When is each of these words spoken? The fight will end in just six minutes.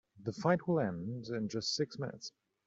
The 0.19 0.33
fight 0.33 0.67
will 0.67 0.79
end 0.79 1.27
in 1.27 1.47
just 1.47 1.75
six 1.75 1.99
minutes. 1.99 2.31